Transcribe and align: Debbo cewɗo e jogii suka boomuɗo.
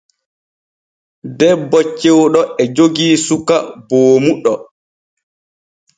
Debbo 1.37 1.79
cewɗo 1.99 2.41
e 2.61 2.63
jogii 2.75 3.15
suka 3.25 3.55
boomuɗo. 3.87 4.53